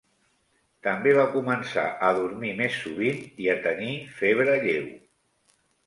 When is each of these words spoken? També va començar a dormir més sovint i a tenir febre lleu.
També 0.87 1.13
va 1.17 1.25
començar 1.35 1.83
a 2.09 2.11
dormir 2.21 2.55
més 2.63 2.81
sovint 2.87 3.23
i 3.45 3.53
a 3.57 3.59
tenir 3.71 3.95
febre 4.19 4.61
lleu. 4.69 4.93